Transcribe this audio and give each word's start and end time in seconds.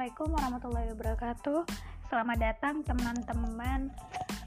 Assalamualaikum 0.00 0.32
warahmatullahi 0.32 0.88
wabarakatuh. 0.96 1.60
Selamat 2.08 2.38
datang 2.40 2.80
teman-teman 2.88 3.92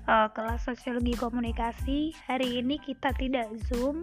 uh, 0.10 0.26
kelas 0.34 0.66
sosiologi 0.66 1.14
komunikasi. 1.14 2.10
Hari 2.26 2.58
ini 2.58 2.82
kita 2.82 3.14
tidak 3.14 3.54
Zoom. 3.70 4.02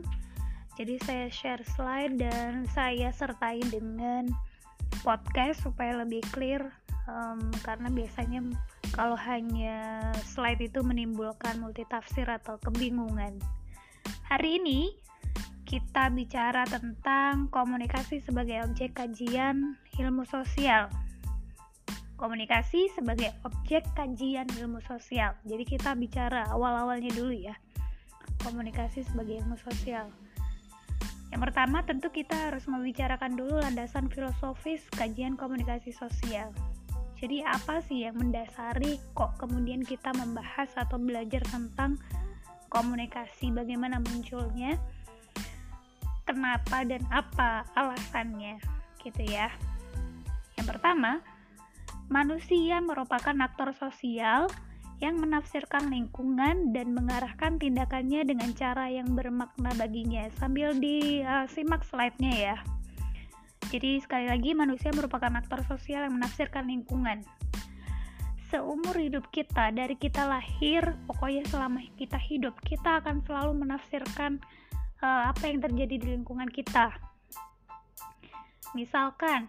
Jadi 0.79 1.03
saya 1.03 1.27
share 1.27 1.67
slide 1.67 2.23
dan 2.23 2.71
saya 2.71 3.11
sertai 3.11 3.67
dengan 3.67 4.31
podcast 5.03 5.67
supaya 5.67 5.99
lebih 6.07 6.23
clear 6.31 6.71
um, 7.11 7.43
karena 7.67 7.91
biasanya 7.91 8.47
kalau 8.95 9.19
hanya 9.19 10.07
slide 10.23 10.63
itu 10.63 10.87
menimbulkan 10.87 11.59
multitafsir 11.59 12.31
atau 12.31 12.63
kebingungan. 12.63 13.43
Hari 14.31 14.63
ini 14.63 14.95
kita 15.67 16.15
bicara 16.15 16.63
tentang 16.71 17.51
komunikasi 17.51 18.23
sebagai 18.23 18.63
objek 18.71 18.95
kajian 18.95 19.75
ilmu 19.99 20.23
sosial. 20.31 20.87
Komunikasi 22.21 22.93
sebagai 22.93 23.33
objek 23.49 23.81
kajian 23.97 24.45
ilmu 24.61 24.85
sosial. 24.85 25.33
Jadi 25.49 25.65
kita 25.65 25.97
bicara 25.97 26.45
awal-awalnya 26.53 27.09
dulu 27.17 27.33
ya. 27.33 27.57
Komunikasi 28.45 29.09
sebagai 29.09 29.41
ilmu 29.41 29.57
sosial. 29.57 30.13
Yang 31.33 31.41
pertama 31.49 31.81
tentu 31.89 32.13
kita 32.13 32.53
harus 32.53 32.69
membicarakan 32.69 33.41
dulu 33.41 33.57
landasan 33.65 34.13
filosofis 34.13 34.85
kajian 34.93 35.41
komunikasi 35.41 35.97
sosial. 35.97 36.53
Jadi 37.17 37.41
apa 37.41 37.81
sih 37.81 38.05
yang 38.05 38.21
mendasari 38.21 39.01
kok 39.17 39.41
kemudian 39.41 39.81
kita 39.81 40.13
membahas 40.13 40.69
atau 40.77 41.01
belajar 41.01 41.41
tentang 41.49 41.97
komunikasi, 42.69 43.49
bagaimana 43.49 43.97
munculnya? 43.97 44.77
kenapa 46.31 46.87
dan 46.87 47.03
apa 47.11 47.67
alasannya 47.75 48.63
gitu 49.03 49.23
ya 49.27 49.51
yang 50.55 50.67
pertama 50.71 51.19
manusia 52.11 52.83
merupakan 52.83 53.33
aktor 53.39 53.71
sosial 53.79 54.51
yang 55.01 55.17
menafsirkan 55.17 55.89
lingkungan 55.89 56.77
dan 56.77 56.93
mengarahkan 56.93 57.57
tindakannya 57.57 58.27
dengan 58.27 58.53
cara 58.53 58.93
yang 58.93 59.17
bermakna 59.17 59.73
baginya. 59.79 60.29
Sambil 60.37 60.77
disimak 60.77 61.81
uh, 61.81 61.89
slide-nya 61.89 62.35
ya. 62.37 62.57
Jadi 63.73 64.03
sekali 64.03 64.27
lagi 64.29 64.53
manusia 64.53 64.91
merupakan 64.93 65.31
aktor 65.39 65.65
sosial 65.65 66.05
yang 66.05 66.19
menafsirkan 66.21 66.69
lingkungan. 66.69 67.25
Seumur 68.51 68.99
hidup 68.99 69.31
kita 69.31 69.71
dari 69.71 69.95
kita 69.95 70.27
lahir 70.27 70.99
pokoknya 71.07 71.47
selama 71.47 71.79
kita 71.95 72.19
hidup 72.19 72.59
kita 72.67 72.99
akan 72.99 73.23
selalu 73.23 73.63
menafsirkan 73.63 74.43
uh, 75.01 75.31
apa 75.31 75.49
yang 75.49 75.63
terjadi 75.63 75.95
di 75.97 76.07
lingkungan 76.19 76.51
kita. 76.51 76.91
Misalkan, 78.75 79.47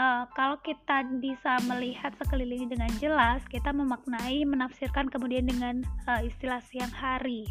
uh, 0.00 0.24
kalau 0.32 0.56
kita 0.64 1.04
bisa 1.20 1.60
melihat 1.68 2.16
sekeliling 2.16 2.72
dengan 2.72 2.88
jelas, 2.96 3.44
kita 3.52 3.70
memaknai, 3.70 4.48
menafsirkan 4.48 5.12
kemudian 5.12 5.44
dengan 5.44 5.84
uh, 6.08 6.24
istilah 6.24 6.64
siang 6.72 6.90
hari. 6.90 7.44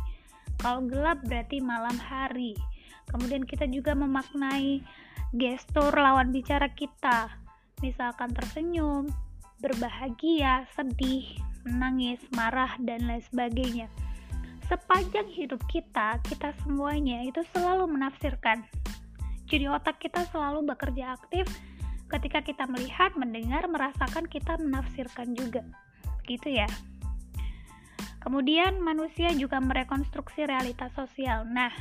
Kalau 0.59 0.83
gelap 0.89 1.21
berarti 1.23 1.61
malam 1.61 1.95
hari. 1.95 2.57
Kemudian 3.13 3.45
kita 3.45 3.65
juga 3.69 3.93
memaknai 3.93 4.81
gestur 5.37 5.93
lawan 5.93 6.33
bicara 6.33 6.67
kita. 6.73 7.31
Misalkan 7.79 8.35
tersenyum, 8.35 9.07
berbahagia, 9.63 10.67
sedih, 10.75 11.25
menangis, 11.63 12.19
marah, 12.35 12.75
dan 12.81 13.05
lain 13.05 13.23
sebagainya 13.29 13.87
sepanjang 14.69 15.25
hidup 15.33 15.57
kita, 15.65 16.21
kita 16.29 16.53
semuanya 16.61 17.25
itu 17.25 17.41
selalu 17.57 17.89
menafsirkan. 17.89 18.61
Jadi 19.49 19.65
otak 19.65 19.97
kita 19.97 20.29
selalu 20.29 20.61
bekerja 20.61 21.17
aktif 21.17 21.49
ketika 22.09 22.41
kita 22.41 22.65
melihat, 22.65 23.13
mendengar, 23.13 23.65
merasakan, 23.69 24.25
kita 24.25 24.57
menafsirkan 24.57 25.37
juga. 25.37 25.61
Gitu 26.25 26.49
ya. 26.49 26.67
Kemudian 28.19 28.83
manusia 28.83 29.31
juga 29.31 29.63
merekonstruksi 29.63 30.43
realitas 30.43 30.91
sosial. 30.97 31.47
Nah, 31.47 31.71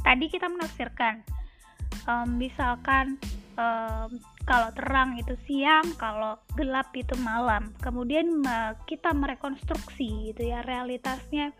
tadi 0.00 0.32
kita 0.32 0.48
menafsirkan, 0.48 1.20
um, 2.08 2.40
misalkan 2.40 3.20
um, 3.60 4.08
kalau 4.48 4.72
terang 4.72 5.20
itu 5.20 5.36
siang, 5.44 5.84
kalau 6.00 6.40
gelap 6.56 6.88
itu 6.96 7.12
malam. 7.20 7.76
Kemudian 7.84 8.40
uh, 8.46 8.72
kita 8.88 9.12
merekonstruksi 9.12 10.32
gitu 10.32 10.42
ya 10.48 10.64
realitasnya 10.64 11.52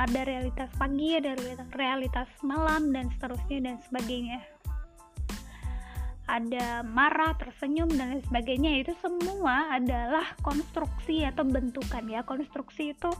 ada 0.00 0.24
realitas 0.24 0.72
pagi 0.80 1.20
ada 1.20 1.36
realitas 1.76 2.28
malam 2.40 2.96
dan 2.96 3.12
seterusnya 3.12 3.58
dan 3.60 3.76
sebagainya 3.84 4.40
ada 6.32 6.80
marah, 6.80 7.36
tersenyum 7.36 7.92
dan 7.92 8.16
lain 8.16 8.24
sebagainya 8.24 8.80
itu 8.80 8.96
semua 9.04 9.76
adalah 9.76 10.32
konstruksi 10.40 11.28
atau 11.28 11.44
bentukan 11.44 12.08
ya 12.08 12.24
konstruksi 12.24 12.96
itu 12.96 13.12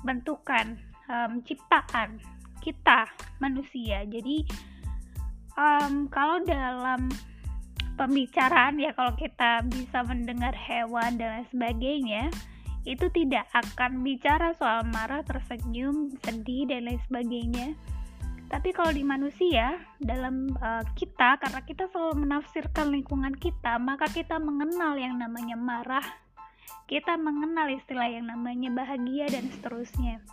bentukan 0.00 0.80
um, 1.12 1.44
ciptaan 1.44 2.16
kita 2.64 3.04
manusia 3.36 4.08
jadi 4.08 4.48
um, 5.60 6.08
kalau 6.08 6.40
dalam 6.48 7.12
pembicaraan 8.00 8.80
ya 8.80 8.96
kalau 8.96 9.12
kita 9.18 9.60
bisa 9.68 10.00
mendengar 10.08 10.56
hewan 10.56 11.20
dan 11.20 11.42
lain 11.42 11.48
sebagainya 11.52 12.24
itu 12.88 13.04
tidak 13.12 13.44
akan 13.52 14.00
bicara 14.00 14.56
soal 14.56 14.80
marah, 14.88 15.20
tersenyum, 15.20 16.08
sedih, 16.24 16.64
dan 16.64 16.88
lain 16.88 17.00
sebagainya. 17.04 17.76
Tapi 18.48 18.72
kalau 18.72 18.88
di 18.96 19.04
manusia, 19.04 19.76
dalam 20.00 20.48
uh, 20.56 20.80
kita, 20.96 21.36
karena 21.36 21.60
kita 21.68 21.84
selalu 21.92 22.24
menafsirkan 22.24 22.88
lingkungan 22.88 23.36
kita, 23.36 23.76
maka 23.76 24.08
kita 24.08 24.40
mengenal 24.40 24.96
yang 24.96 25.20
namanya 25.20 25.52
marah, 25.52 26.04
kita 26.88 27.20
mengenal 27.20 27.68
istilah 27.68 28.08
yang 28.08 28.24
namanya 28.24 28.72
bahagia, 28.72 29.28
dan 29.28 29.52
seterusnya. 29.52 30.24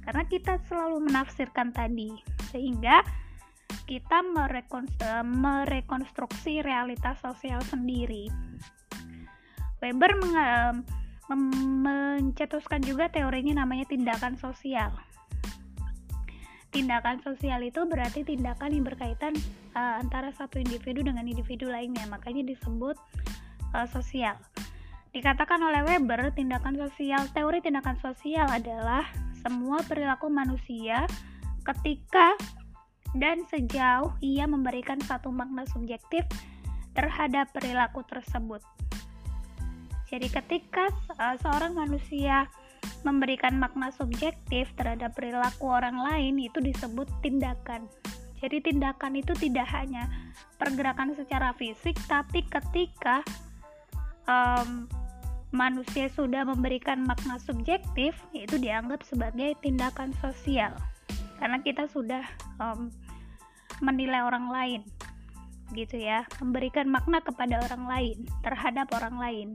Karena 0.00 0.24
kita 0.24 0.56
selalu 0.64 1.12
menafsirkan 1.12 1.76
tadi, 1.76 2.16
sehingga 2.48 3.04
kita 3.84 4.24
merekonstruksi 5.28 6.64
realitas 6.64 7.20
sosial 7.20 7.60
sendiri. 7.68 8.32
Weber 9.84 10.16
meng 10.16 10.34
mencetuskan 11.28 12.80
juga 12.80 13.12
teorinya 13.12 13.60
namanya 13.60 13.84
tindakan 13.84 14.40
sosial. 14.40 14.96
Tindakan 16.78 17.18
sosial 17.26 17.58
itu 17.66 17.82
berarti 17.90 18.22
tindakan 18.22 18.70
yang 18.70 18.86
berkaitan 18.86 19.34
uh, 19.74 19.98
antara 19.98 20.30
satu 20.30 20.62
individu 20.62 21.02
dengan 21.02 21.26
individu 21.26 21.66
lainnya, 21.66 22.06
makanya 22.06 22.46
disebut 22.46 22.94
uh, 23.74 23.82
sosial. 23.90 24.38
Dikatakan 25.10 25.58
oleh 25.58 25.82
Weber, 25.82 26.30
tindakan 26.38 26.78
sosial, 26.78 27.26
teori 27.34 27.58
tindakan 27.58 27.98
sosial 27.98 28.46
adalah 28.46 29.02
semua 29.42 29.82
perilaku 29.90 30.30
manusia 30.30 31.02
ketika 31.66 32.38
dan 33.18 33.42
sejauh 33.50 34.14
ia 34.22 34.46
memberikan 34.46 35.02
satu 35.02 35.34
makna 35.34 35.66
subjektif 35.74 36.22
terhadap 36.94 37.50
perilaku 37.50 38.06
tersebut. 38.06 38.62
Jadi 40.06 40.30
ketika 40.30 40.94
uh, 41.18 41.34
seorang 41.42 41.74
manusia 41.74 42.46
memberikan 43.06 43.56
makna 43.56 43.94
subjektif 43.94 44.70
terhadap 44.74 45.14
perilaku 45.14 45.70
orang 45.70 45.96
lain 45.98 46.38
itu 46.38 46.58
disebut 46.58 47.06
tindakan. 47.22 47.86
Jadi 48.38 48.62
tindakan 48.62 49.18
itu 49.18 49.34
tidak 49.34 49.66
hanya 49.74 50.06
pergerakan 50.58 51.14
secara 51.14 51.50
fisik, 51.58 51.98
tapi 52.06 52.46
ketika 52.46 53.26
um, 54.30 54.86
manusia 55.50 56.06
sudah 56.12 56.46
memberikan 56.46 57.02
makna 57.02 57.40
subjektif, 57.42 58.14
itu 58.30 58.54
dianggap 58.60 59.02
sebagai 59.02 59.58
tindakan 59.58 60.14
sosial. 60.22 60.70
Karena 61.42 61.58
kita 61.62 61.90
sudah 61.90 62.22
um, 62.62 62.94
menilai 63.82 64.22
orang 64.22 64.46
lain, 64.50 64.80
gitu 65.74 65.98
ya, 65.98 66.22
memberikan 66.38 66.86
makna 66.86 67.18
kepada 67.22 67.58
orang 67.66 67.84
lain 67.90 68.16
terhadap 68.46 68.86
orang 68.94 69.16
lain. 69.18 69.48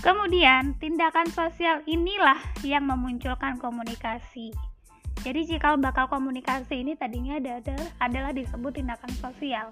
Kemudian, 0.00 0.80
tindakan 0.80 1.28
sosial 1.28 1.84
inilah 1.84 2.40
yang 2.64 2.88
memunculkan 2.88 3.60
komunikasi. 3.60 4.48
Jadi, 5.20 5.40
jika 5.44 5.76
bakal 5.76 6.08
komunikasi 6.08 6.80
ini 6.80 6.96
tadinya 6.96 7.36
ada, 7.36 7.60
ada 7.60 7.76
adalah 8.00 8.32
disebut 8.32 8.80
tindakan 8.80 9.12
sosial. 9.20 9.68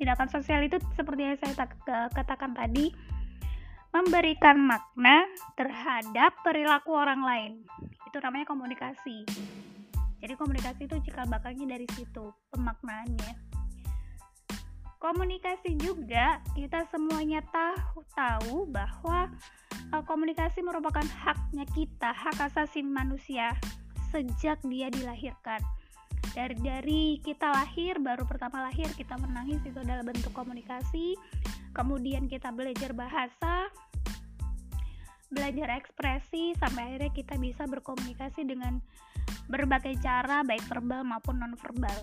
Tindakan 0.00 0.32
sosial 0.32 0.64
itu 0.64 0.80
seperti 0.96 1.28
yang 1.28 1.36
saya 1.36 1.68
katakan 2.08 2.56
tadi, 2.56 2.88
memberikan 3.92 4.60
makna 4.60 5.28
terhadap 5.60 6.32
perilaku 6.40 6.96
orang 6.96 7.20
lain. 7.20 7.52
Itu 8.08 8.16
namanya 8.24 8.48
komunikasi. 8.48 9.28
Jadi 10.20 10.32
komunikasi 10.36 10.88
itu 10.88 10.96
jika 11.04 11.28
bakalnya 11.28 11.76
dari 11.76 11.84
situ 11.92 12.32
pemaknaannya 12.52 13.55
komunikasi 14.98 15.76
juga 15.78 16.40
kita 16.56 16.88
semuanya 16.88 17.44
tahu 17.52 18.00
tahu 18.16 18.56
bahwa 18.68 19.28
uh, 19.92 20.02
komunikasi 20.04 20.64
merupakan 20.64 21.04
haknya 21.04 21.64
kita 21.76 22.10
hak 22.12 22.38
asasi 22.52 22.80
manusia 22.80 23.52
sejak 24.10 24.60
dia 24.64 24.88
dilahirkan. 24.88 25.60
Dari 26.32 26.56
dari 26.60 27.02
kita 27.24 27.48
lahir 27.48 27.96
baru 27.96 28.28
pertama 28.28 28.64
lahir 28.64 28.88
kita 28.92 29.16
menangis 29.16 29.60
itu 29.64 29.78
adalah 29.80 30.04
bentuk 30.04 30.32
komunikasi. 30.36 31.16
Kemudian 31.72 32.28
kita 32.28 32.52
belajar 32.52 32.96
bahasa 32.96 33.68
belajar 35.26 35.74
ekspresi 35.76 36.54
sampai 36.56 36.94
akhirnya 36.94 37.12
kita 37.12 37.34
bisa 37.36 37.66
berkomunikasi 37.66 38.46
dengan 38.46 38.78
berbagai 39.50 39.98
cara 39.98 40.46
baik 40.46 40.62
verbal 40.70 41.02
maupun 41.02 41.42
non 41.42 41.58
verbal 41.58 41.98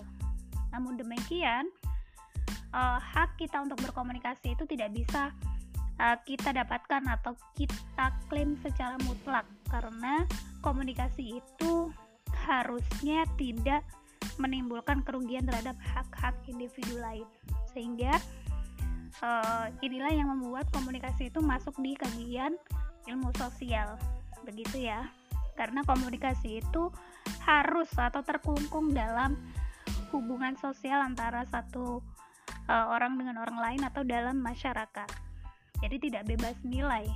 namun 0.74 0.98
demikian 0.98 1.70
uh, 2.74 2.98
hak 2.98 3.38
kita 3.38 3.62
untuk 3.62 3.78
berkomunikasi 3.80 4.58
itu 4.58 4.66
tidak 4.66 4.90
bisa 4.90 5.30
uh, 6.02 6.18
kita 6.26 6.50
dapatkan 6.50 7.06
atau 7.06 7.38
kita 7.54 8.10
klaim 8.26 8.58
secara 8.60 8.98
mutlak. 9.06 9.46
Karena 9.70 10.26
komunikasi 10.60 11.38
itu 11.38 11.94
harusnya 12.34 13.24
tidak 13.38 13.86
menimbulkan 14.36 15.06
kerugian 15.06 15.46
terhadap 15.46 15.78
hak-hak 15.78 16.34
individu 16.50 16.98
lain. 16.98 17.26
Sehingga 17.70 18.18
uh, 19.22 19.70
inilah 19.80 20.10
yang 20.10 20.34
membuat 20.34 20.66
komunikasi 20.74 21.30
itu 21.30 21.38
masuk 21.38 21.78
di 21.78 21.94
kajian 21.94 22.58
ilmu 23.06 23.30
sosial. 23.38 23.94
Begitu 24.42 24.90
ya. 24.90 25.06
Karena 25.54 25.86
komunikasi 25.86 26.58
itu 26.58 26.90
harus 27.46 27.86
atau 27.94 28.26
terkungkung 28.26 28.90
dalam 28.90 29.38
hubungan 30.10 30.58
sosial 30.58 31.02
antara 31.02 31.46
satu 31.46 32.02
uh, 32.68 32.92
orang 32.92 33.16
dengan 33.18 33.40
orang 33.40 33.58
lain 33.60 33.82
atau 33.84 34.02
dalam 34.04 34.40
masyarakat 34.40 35.10
jadi 35.82 35.96
tidak 36.00 36.22
bebas 36.28 36.56
nilai 36.64 37.06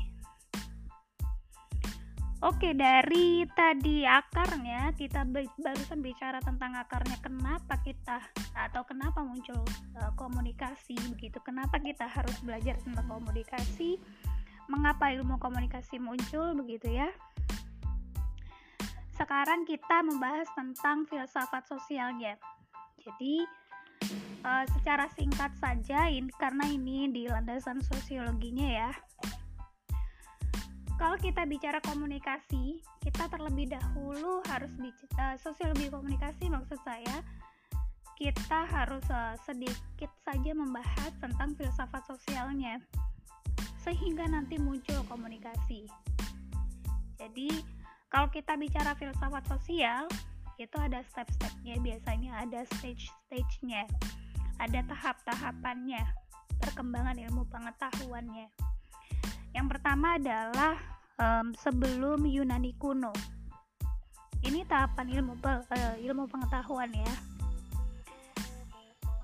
Oke, 2.38 2.70
dari 2.70 3.42
tadi 3.50 4.06
akarnya 4.06 4.94
kita 4.94 5.26
barusan 5.58 5.98
bicara 5.98 6.38
tentang 6.38 6.70
akarnya 6.78 7.18
kenapa 7.18 7.82
kita 7.82 8.22
atau 8.54 8.86
kenapa 8.86 9.26
muncul 9.26 9.58
uh, 9.98 10.14
komunikasi 10.14 10.94
begitu. 11.10 11.42
Kenapa 11.42 11.82
kita 11.82 12.06
harus 12.06 12.38
belajar 12.46 12.78
tentang 12.78 13.10
komunikasi? 13.10 13.98
Mengapa 14.70 15.10
ilmu 15.18 15.42
komunikasi 15.42 15.98
muncul 15.98 16.54
begitu 16.54 16.94
ya? 16.94 17.10
Sekarang 19.18 19.66
kita 19.66 20.06
membahas 20.06 20.46
tentang 20.54 21.10
filsafat 21.10 21.66
sosialnya. 21.66 22.38
Jadi 23.02 23.42
uh, 24.44 24.64
secara 24.78 25.08
singkat 25.14 25.54
saja 25.58 26.10
ini 26.10 26.30
karena 26.36 26.66
ini 26.68 27.10
di 27.10 27.26
landasan 27.26 27.80
sosiologinya 27.82 28.68
ya 28.68 28.90
kalau 30.98 31.14
kita 31.14 31.46
bicara 31.46 31.78
komunikasi, 31.86 32.82
kita 32.98 33.30
terlebih 33.30 33.70
dahulu 33.70 34.42
harus 34.50 34.74
uh, 35.14 35.38
sosiologi 35.38 35.86
komunikasi 35.94 36.50
maksud 36.50 36.74
saya 36.82 37.22
kita 38.18 38.66
harus 38.66 39.06
uh, 39.14 39.38
sedikit 39.46 40.10
saja 40.26 40.50
membahas 40.58 41.14
tentang 41.22 41.54
filsafat 41.54 42.02
sosialnya 42.02 42.82
sehingga 43.78 44.26
nanti 44.26 44.58
muncul 44.58 44.98
komunikasi. 45.06 45.86
Jadi, 47.14 47.62
kalau 48.10 48.26
kita 48.34 48.58
bicara 48.58 48.98
filsafat 48.98 49.46
sosial, 49.46 50.10
itu 50.58 50.74
ada 50.82 50.98
step-stepnya, 51.06 51.78
biasanya 51.78 52.42
ada 52.42 52.66
stage-stage-nya, 52.74 53.86
ada 54.58 54.80
tahap-tahapannya, 54.90 56.02
perkembangan 56.58 57.16
ilmu 57.16 57.46
pengetahuannya. 57.46 58.46
Yang 59.54 59.66
pertama 59.70 60.18
adalah 60.18 60.74
um, 61.18 61.54
sebelum 61.54 62.26
Yunani 62.26 62.74
kuno. 62.78 63.14
Ini 64.42 64.62
tahapan 64.70 65.06
ilmu 65.18 65.34
uh, 65.42 65.96
ilmu 65.98 66.30
pengetahuan 66.30 66.90
ya. 66.94 67.14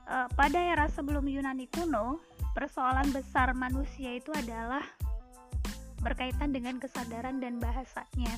Uh, 0.05 0.29
pada 0.35 0.59
era 0.59 0.87
sebelum 0.91 1.27
Yunani 1.27 1.67
kuno, 1.71 2.23
persoalan 2.55 3.11
besar 3.11 3.51
manusia 3.55 4.15
itu 4.15 4.31
adalah 4.35 4.83
berkaitan 6.03 6.53
dengan 6.53 6.77
kesadaran 6.79 7.41
dan 7.41 7.57
bahasanya. 7.59 8.37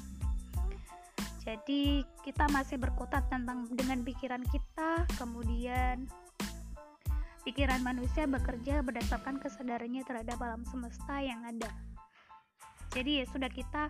Jadi 1.46 2.02
kita 2.26 2.50
masih 2.50 2.74
berkutat 2.74 3.30
tentang 3.30 3.70
dengan 3.70 4.02
pikiran 4.02 4.42
kita, 4.50 5.06
kemudian 5.14 6.10
Pikiran 7.46 7.78
manusia 7.86 8.26
bekerja 8.26 8.82
berdasarkan 8.82 9.38
kesadarannya 9.38 10.02
terhadap 10.02 10.42
alam 10.42 10.66
semesta 10.66 11.22
yang 11.22 11.46
ada. 11.46 11.70
Jadi 12.90 13.22
ya 13.22 13.24
sudah 13.30 13.46
kita 13.46 13.86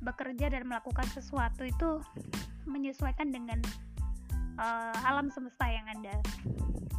bekerja 0.00 0.48
dan 0.48 0.64
melakukan 0.64 1.04
sesuatu 1.12 1.60
itu 1.68 2.00
menyesuaikan 2.64 3.28
dengan 3.28 3.60
uh, 4.56 4.96
alam 5.04 5.28
semesta 5.28 5.68
yang 5.68 5.84
ada. 5.92 6.16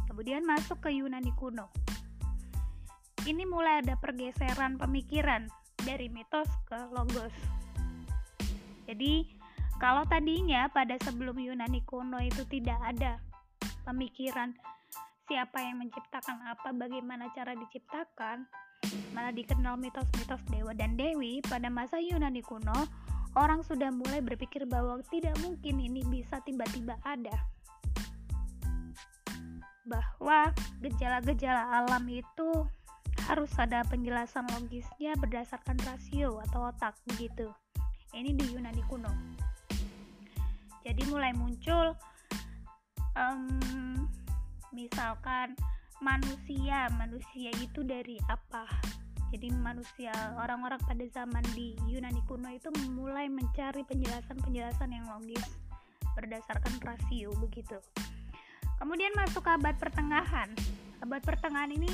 Kemudian 0.06 0.46
masuk 0.46 0.78
ke 0.86 0.94
Yunani 0.94 1.34
kuno. 1.34 1.66
Ini 3.26 3.42
mulai 3.50 3.82
ada 3.82 3.98
pergeseran 3.98 4.78
pemikiran 4.78 5.50
dari 5.82 6.06
mitos 6.06 6.46
ke 6.70 6.78
logos. 6.94 7.34
Jadi, 8.86 9.26
kalau 9.82 10.06
tadinya 10.06 10.70
pada 10.70 10.94
sebelum 11.02 11.42
Yunani 11.42 11.82
kuno 11.82 12.22
itu 12.22 12.46
tidak 12.46 12.78
ada 12.86 13.18
pemikiran 13.82 14.54
siapa 15.28 15.60
yang 15.60 15.84
menciptakan 15.84 16.40
apa, 16.48 16.72
bagaimana 16.72 17.28
cara 17.36 17.52
diciptakan, 17.52 18.48
malah 19.12 19.30
dikenal 19.36 19.76
mitos-mitos 19.76 20.40
dewa 20.48 20.72
dan 20.72 20.96
dewi 20.96 21.44
pada 21.44 21.68
masa 21.68 22.00
Yunani 22.00 22.40
kuno, 22.40 22.88
orang 23.36 23.60
sudah 23.60 23.92
mulai 23.92 24.24
berpikir 24.24 24.64
bahwa 24.64 25.04
tidak 25.12 25.36
mungkin 25.44 25.78
ini 25.84 26.00
bisa 26.08 26.40
tiba-tiba 26.48 26.96
ada. 27.04 27.36
Bahwa 29.84 30.48
gejala-gejala 30.80 31.84
alam 31.84 32.08
itu 32.08 32.64
harus 33.28 33.52
ada 33.60 33.84
penjelasan 33.84 34.48
logisnya 34.56 35.12
berdasarkan 35.20 35.76
rasio 35.84 36.40
atau 36.48 36.72
otak 36.72 36.96
begitu. 37.04 37.52
Ini 38.16 38.32
di 38.32 38.56
Yunani 38.56 38.80
kuno. 38.88 39.12
Jadi 40.88 41.04
mulai 41.12 41.36
muncul 41.36 41.92
um, 43.12 44.08
misalkan 44.72 45.54
manusia 45.98 46.86
manusia 46.94 47.50
itu 47.58 47.82
dari 47.82 48.16
apa? 48.30 48.66
Jadi 49.28 49.52
manusia 49.52 50.12
orang-orang 50.40 50.80
pada 50.88 51.04
zaman 51.12 51.44
di 51.52 51.76
Yunani 51.84 52.24
kuno 52.24 52.48
itu 52.48 52.72
mulai 52.88 53.28
mencari 53.28 53.84
penjelasan-penjelasan 53.84 54.88
yang 54.88 55.04
logis 55.04 55.44
berdasarkan 56.16 56.80
rasio 56.80 57.30
begitu. 57.36 57.76
Kemudian 58.80 59.12
masuk 59.18 59.44
ke 59.44 59.50
abad 59.52 59.76
pertengahan. 59.76 60.48
Abad 61.04 61.20
pertengahan 61.22 61.70
ini 61.76 61.92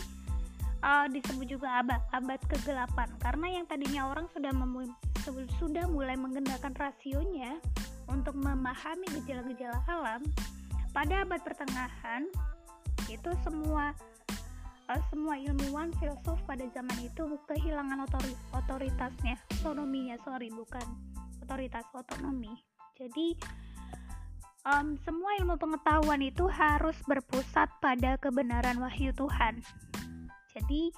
uh, 0.85 1.11
disebut 1.11 1.59
juga 1.59 1.83
abad 1.83 2.00
abad 2.14 2.40
kegelapan. 2.47 3.09
Karena 3.19 3.47
yang 3.50 3.64
tadinya 3.66 4.14
orang 4.14 4.31
sudah 4.31 4.54
sudah 5.59 5.85
mulai 5.88 6.14
menggunakan 6.14 6.73
rasionya 6.76 7.59
untuk 8.07 8.37
memahami 8.37 9.09
gejala-gejala 9.21 9.81
alam 9.88 10.21
pada 10.93 11.25
abad 11.25 11.40
pertengahan 11.43 12.28
itu 13.14 13.30
semua 13.47 13.94
uh, 14.90 15.02
semua 15.09 15.38
ilmuwan 15.38 15.94
filsuf 16.02 16.38
pada 16.44 16.66
zaman 16.75 16.99
itu 17.00 17.25
kehilangan 17.47 18.04
otori 18.04 18.35
otoritasnya 18.52 19.38
otonominya 19.62 20.18
sorry 20.26 20.50
bukan 20.50 20.85
otoritas 21.44 21.85
otonomi. 21.92 22.56
Jadi 22.97 23.37
um, 24.64 24.97
semua 25.04 25.37
ilmu 25.44 25.61
pengetahuan 25.61 26.25
itu 26.25 26.49
harus 26.49 26.97
berpusat 27.04 27.68
pada 27.85 28.16
kebenaran 28.16 28.80
wahyu 28.80 29.12
Tuhan. 29.12 29.61
Jadi 30.56 30.88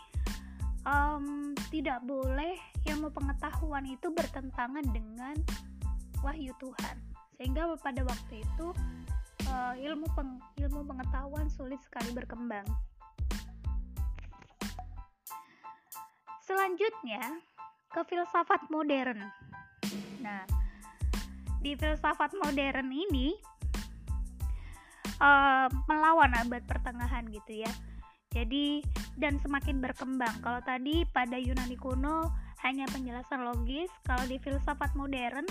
um, 0.86 1.52
tidak 1.74 1.98
boleh 2.06 2.54
ilmu 2.86 3.10
pengetahuan 3.10 3.84
itu 3.90 4.06
bertentangan 4.14 4.86
dengan 4.94 5.34
wahyu 6.22 6.54
Tuhan. 6.62 6.96
Sehingga 7.36 7.74
pada 7.82 8.00
waktu 8.06 8.40
itu 8.40 8.66
uh, 9.50 9.74
ilmu 9.78 10.06
peng, 10.14 10.38
ilmu 10.58 10.86
pengetahuan 10.86 11.46
sulit 11.50 11.78
sekali 11.82 12.10
berkembang. 12.14 12.66
Selanjutnya 16.46 17.22
ke 17.90 18.00
filsafat 18.06 18.70
modern. 18.70 19.18
Nah, 20.22 20.42
di 21.58 21.74
filsafat 21.74 22.34
modern 22.38 22.88
ini 22.90 23.34
uh, 25.18 25.66
melawan 25.90 26.30
abad 26.38 26.62
pertengahan 26.66 27.26
gitu 27.30 27.66
ya. 27.66 27.72
Jadi 28.30 28.84
dan 29.16 29.40
semakin 29.40 29.80
berkembang. 29.80 30.34
Kalau 30.44 30.60
tadi 30.62 31.08
pada 31.08 31.40
Yunani 31.40 31.74
kuno 31.80 32.30
hanya 32.62 32.84
penjelasan 32.92 33.42
logis, 33.46 33.88
kalau 34.04 34.22
di 34.28 34.36
filsafat 34.38 34.92
modern 34.92 35.48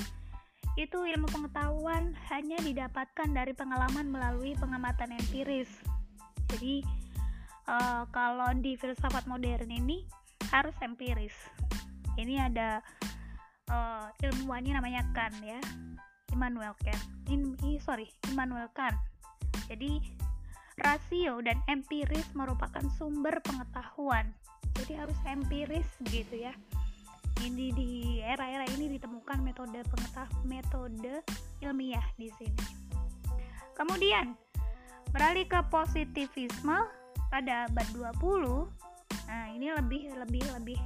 itu 0.75 1.08
ilmu 1.08 1.27
pengetahuan 1.32 2.12
hanya 2.27 2.60
didapatkan 2.60 3.32
dari 3.32 3.55
pengalaman 3.55 4.12
melalui 4.12 4.55
pengamatan 4.60 5.15
empiris. 5.15 5.72
Jadi 6.51 6.84
uh, 7.72 8.03
kalau 8.12 8.51
di 8.60 8.75
filsafat 8.75 9.24
modern 9.25 9.72
ini 9.72 10.03
harus 10.51 10.75
empiris. 10.84 11.36
Ini 12.20 12.51
ada 12.51 12.79
uh, 13.72 14.08
ilmuwannya 14.20 14.79
namanya 14.79 15.03
Kant 15.15 15.36
ya, 15.44 15.60
Immanuel 16.36 16.75
Kant. 16.84 17.03
In, 17.32 17.55
sorry, 17.79 18.12
Immanuel 18.32 18.67
Kant. 18.75 18.96
jadi 19.65 19.98
rasio 20.84 21.39
dan 21.39 21.58
empiris 21.72 22.27
merupakan 22.36 22.84
sumber 23.00 23.39
pengetahuan 23.41 24.36
jadi 24.75 25.08
harus 25.08 25.15
empiris 25.24 25.88
gitu 26.12 26.36
ya 26.36 26.53
ini 27.44 27.74
di 27.75 27.89
era-era 28.24 28.63
ini 28.72 28.96
ditemukan 28.96 29.44
metode 29.44 29.84
pengetahuan 29.92 30.46
metode 30.48 31.25
ilmiah 31.60 32.06
di 32.15 32.32
sini. 32.39 32.63
Kemudian 33.75 34.38
beralih 35.12 35.48
ke 35.48 35.60
positivisme 35.68 36.77
pada 37.32 37.68
abad 37.68 37.88
20 37.92 38.86
nah 39.25 39.50
ini 39.50 39.74
lebih 39.74 40.13
lebih 40.22 40.44
lebih 40.54 40.80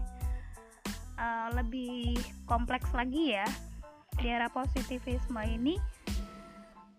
uh, 1.19 1.51
lebih 1.59 2.15
kompleks 2.47 2.87
lagi 2.95 3.35
ya 3.35 3.45
di 4.17 4.27
era 4.31 4.47
positivisme 4.47 5.39
ini. 5.45 5.75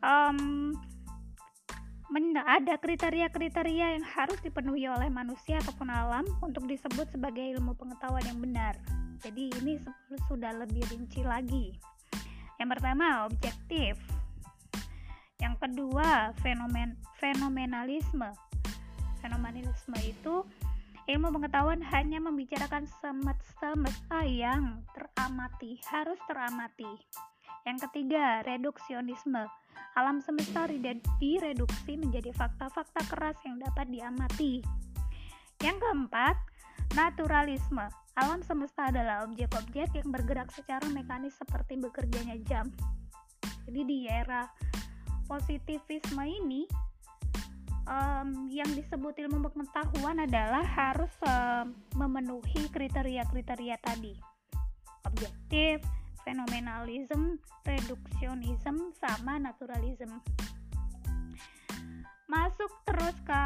Um, 0.00 0.72
ada 2.34 2.74
kriteria-kriteria 2.80 3.94
yang 3.94 4.02
harus 4.02 4.40
dipenuhi 4.42 4.90
oleh 4.90 5.06
manusia 5.06 5.62
ataupun 5.62 5.86
alam 5.86 6.26
untuk 6.42 6.66
disebut 6.66 7.06
sebagai 7.14 7.54
ilmu 7.54 7.78
pengetahuan 7.78 8.24
yang 8.26 8.40
benar. 8.42 8.74
Jadi 9.20 9.52
ini 9.60 9.76
sudah 10.28 10.52
lebih 10.56 10.84
rinci 10.88 11.20
lagi. 11.20 11.76
Yang 12.56 12.68
pertama 12.76 13.28
objektif. 13.28 13.96
Yang 15.40 15.54
kedua 15.60 16.36
fenomen 16.40 16.96
fenomenalisme. 17.16 18.32
Fenomenalisme 19.20 19.96
itu 20.04 20.44
ilmu 21.08 21.28
pengetahuan 21.36 21.80
hanya 21.80 22.20
membicarakan 22.20 22.88
semesta 23.00 24.20
yang 24.24 24.84
teramati, 24.92 25.80
harus 25.88 26.16
teramati. 26.28 26.88
Yang 27.68 27.88
ketiga, 27.88 28.40
reduksionisme 28.44 29.44
alam 29.98 30.22
semesta 30.22 30.70
direduksi 31.18 31.98
menjadi 31.98 32.30
fakta-fakta 32.30 33.02
keras 33.10 33.36
yang 33.42 33.58
dapat 33.58 33.90
diamati. 33.90 34.62
Yang 35.60 35.76
keempat, 35.82 36.36
naturalisme. 36.94 37.90
Alam 38.20 38.44
semesta 38.44 38.92
adalah 38.92 39.24
objek-objek 39.24 39.96
yang 39.96 40.12
bergerak 40.12 40.52
secara 40.52 40.84
mekanis 40.92 41.32
seperti 41.40 41.80
bekerjanya 41.80 42.36
jam. 42.44 42.68
Jadi 43.64 43.80
di 43.88 43.98
era 44.04 44.44
positivisme 45.24 46.20
ini, 46.28 46.68
um, 47.88 48.46
yang 48.52 48.68
disebut 48.76 49.16
ilmu 49.16 49.48
pengetahuan 49.48 50.20
adalah 50.20 50.60
harus 50.60 51.10
um, 51.24 51.72
memenuhi 51.96 52.68
kriteria-kriteria 52.68 53.76
tadi. 53.80 54.12
Objektif, 55.08 55.80
fenomenalism, 56.22 57.40
reduksionisme, 57.64 58.92
sama 59.00 59.40
naturalisme. 59.40 60.20
Masuk 62.28 62.70
terus 62.84 63.16
ke 63.24 63.44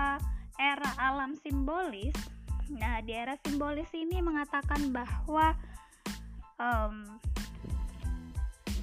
era 0.58 0.90
alam 0.98 1.38
simbolis. 1.40 2.14
Nah, 2.72 3.04
di 3.04 3.12
era 3.12 3.36
simbolis 3.44 3.90
ini 3.92 4.24
mengatakan 4.24 4.88
bahwa 4.88 5.52
um, 6.56 7.20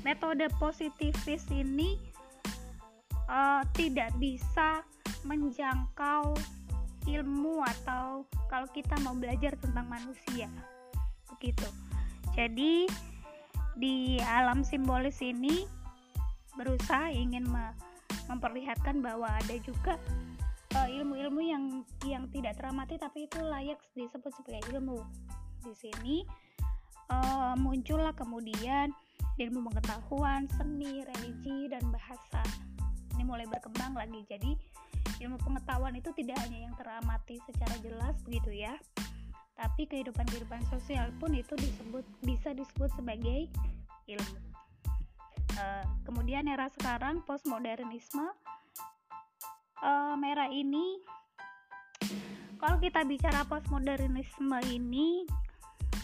metode 0.06 0.46
positivis 0.62 1.46
ini 1.50 1.98
uh, 3.30 3.66
tidak 3.74 4.14
bisa 4.22 4.86
menjangkau 5.26 6.34
ilmu 7.10 7.66
atau 7.66 8.26
kalau 8.50 8.68
kita 8.70 8.94
mau 9.02 9.18
belajar 9.18 9.58
tentang 9.58 9.90
manusia. 9.90 10.50
Begitu. 11.38 11.66
Jadi 12.38 12.86
di 13.78 14.20
alam 14.22 14.62
simbolis 14.62 15.18
ini 15.24 15.66
berusaha 16.54 17.10
ingin 17.10 17.48
me 17.48 17.74
memperlihatkan 18.30 19.04
bahwa 19.04 19.28
ada 19.28 19.56
juga 19.60 20.00
uh, 20.76 20.88
ilmu-ilmu 20.88 21.42
uh, 21.42 21.48
yang 21.48 21.64
yang 22.08 22.24
tidak 22.32 22.58
teramati 22.58 22.96
tapi 22.96 23.28
itu 23.28 23.40
layak 23.42 23.80
disebut 23.96 24.32
sebagai 24.36 24.64
ilmu. 24.72 25.04
Di 25.62 25.74
sini 25.78 26.26
uh, 27.12 27.54
muncullah 27.60 28.16
kemudian 28.16 28.92
ilmu 29.40 29.72
pengetahuan, 29.72 30.46
seni, 30.60 31.02
religi 31.02 31.72
dan 31.72 31.84
bahasa. 31.90 32.44
Ini 33.16 33.24
mulai 33.24 33.48
berkembang 33.48 33.96
lagi. 33.96 34.22
Jadi 34.28 34.52
ilmu 35.22 35.38
pengetahuan 35.42 35.94
itu 35.94 36.10
tidak 36.18 36.38
hanya 36.46 36.66
yang 36.70 36.74
teramati 36.78 37.38
secara 37.46 37.76
jelas 37.86 38.18
begitu 38.26 38.66
ya, 38.66 38.74
tapi 39.58 39.86
kehidupan-kehidupan 39.86 40.62
sosial 40.74 41.14
pun 41.22 41.34
itu 41.38 41.54
disebut 41.54 42.06
bisa 42.26 42.54
disebut 42.54 42.90
sebagai 42.98 43.50
ilmu. 44.10 44.38
Uh, 45.52 45.84
kemudian 46.08 46.48
era 46.48 46.72
sekarang 46.72 47.22
postmodernisme 47.28 48.32
uh, 49.82 50.16
era 50.22 50.48
ini 50.48 51.02
kalau 52.62 52.78
kita 52.78 53.02
bicara 53.04 53.42
postmodernisme 53.50 54.58
ini 54.70 55.26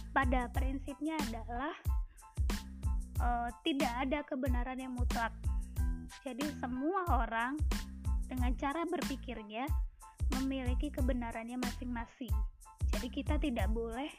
pada 0.09 0.49
prinsipnya 0.49 1.13
adalah 1.29 1.75
uh, 3.21 3.49
tidak 3.61 3.93
ada 4.01 4.25
kebenaran 4.25 4.81
yang 4.81 4.97
mutlak. 4.97 5.29
Jadi 6.25 6.49
semua 6.57 7.05
orang 7.23 7.61
dengan 8.25 8.51
cara 8.57 8.83
berpikirnya 8.89 9.69
memiliki 10.41 10.89
kebenarannya 10.89 11.61
masing-masing. 11.61 12.33
Jadi 12.89 13.07
kita 13.13 13.37
tidak 13.37 13.69
boleh 13.69 14.09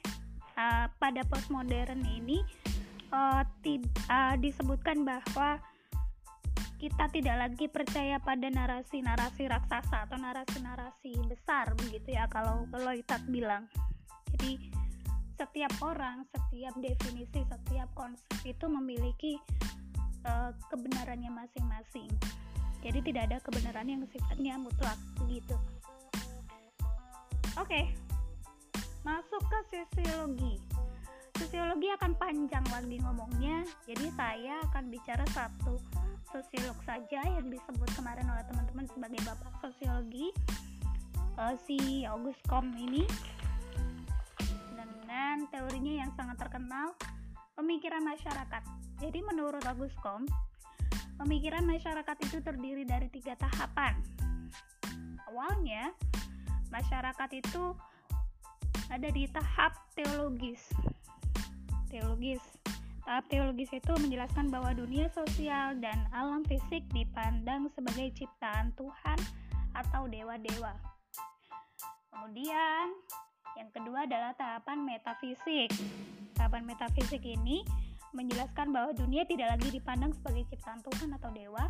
uh, 0.54 0.86
pada 1.02 1.26
postmodern 1.26 2.06
ini 2.06 2.38
uh, 3.10 3.42
uh, 3.42 4.34
disebutkan 4.38 5.02
bahwa 5.02 5.58
kita 6.78 7.10
tidak 7.10 7.36
lagi 7.36 7.66
percaya 7.66 8.22
pada 8.22 8.46
narasi-narasi 8.46 9.50
raksasa 9.50 10.06
atau 10.06 10.16
narasi-narasi 10.16 11.18
besar 11.26 11.74
begitu 11.74 12.14
ya 12.14 12.30
kalau 12.30 12.64
kalau 12.70 12.94
kita 12.94 13.18
bilang. 13.26 13.66
Jadi 14.34 14.70
setiap 15.34 15.74
orang, 15.82 16.22
setiap 16.30 16.74
definisi, 16.78 17.42
setiap 17.42 17.88
konsep 17.94 18.38
itu 18.46 18.66
memiliki 18.70 19.34
uh, 20.26 20.54
kebenarannya 20.70 21.30
masing-masing. 21.34 22.10
Jadi 22.78 22.98
tidak 23.10 23.22
ada 23.30 23.38
kebenaran 23.42 23.86
yang 23.90 24.02
sifatnya 24.10 24.54
mutlak 24.54 24.98
begitu. 25.18 25.58
Oke. 27.58 27.66
Okay 27.66 27.84
masuk 29.08 29.40
ke 29.48 29.58
sosiologi 29.72 30.60
sosiologi 31.40 31.88
akan 31.96 32.12
panjang 32.20 32.64
lagi 32.68 33.00
ngomongnya 33.00 33.64
jadi 33.88 34.06
saya 34.12 34.54
akan 34.68 34.92
bicara 34.92 35.24
satu 35.32 35.80
sosiolog 36.26 36.78
saja 36.82 37.20
yang 37.22 37.46
disebut 37.46 37.88
kemarin 37.94 38.26
oleh 38.26 38.44
teman-teman 38.50 38.86
sebagai 38.90 39.20
bapak 39.22 39.54
sosiologi 39.62 40.34
uh, 41.38 41.54
si 41.64 42.02
August 42.04 42.42
Comte 42.50 42.74
ini 42.74 43.06
dengan 44.74 45.46
teorinya 45.48 46.04
yang 46.04 46.10
sangat 46.18 46.36
terkenal 46.42 46.94
pemikiran 47.54 48.02
masyarakat 48.02 48.62
jadi 48.98 49.18
menurut 49.22 49.62
August 49.66 49.96
Comte 50.02 50.30
pemikiran 51.18 51.62
masyarakat 51.62 52.16
itu 52.26 52.42
terdiri 52.42 52.82
dari 52.86 53.06
tiga 53.10 53.38
tahapan 53.38 53.98
awalnya 55.30 55.94
masyarakat 56.68 57.30
itu 57.40 57.72
ada 58.88 59.08
di 59.12 59.28
tahap 59.28 59.76
teologis. 59.92 60.72
Teologis. 61.92 62.40
Teologis 63.08 63.72
itu 63.72 63.92
menjelaskan 63.96 64.52
bahwa 64.52 64.76
dunia 64.76 65.08
sosial 65.16 65.80
dan 65.80 65.96
alam 66.12 66.44
fisik 66.44 66.84
dipandang 66.92 67.72
sebagai 67.72 68.12
ciptaan 68.12 68.76
Tuhan 68.76 69.16
atau 69.72 70.04
dewa-dewa. 70.04 70.76
Kemudian, 72.12 72.92
yang 73.56 73.72
kedua 73.72 74.04
adalah 74.04 74.36
tahapan 74.36 74.84
metafisik. 74.84 75.72
Tahapan 76.36 76.68
metafisik 76.68 77.24
ini 77.24 77.64
menjelaskan 78.12 78.76
bahwa 78.76 78.92
dunia 78.92 79.24
tidak 79.24 79.56
lagi 79.56 79.72
dipandang 79.72 80.12
sebagai 80.12 80.44
ciptaan 80.52 80.84
Tuhan 80.84 81.08
atau 81.16 81.32
dewa, 81.32 81.64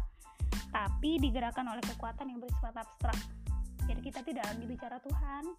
tapi 0.74 1.22
digerakkan 1.22 1.70
oleh 1.70 1.82
kekuatan 1.86 2.34
yang 2.34 2.42
bersifat 2.42 2.74
abstrak. 2.82 3.18
Jadi 3.86 4.00
kita 4.02 4.26
tidak 4.26 4.42
lagi 4.50 4.64
bicara 4.66 4.98
Tuhan, 4.98 5.54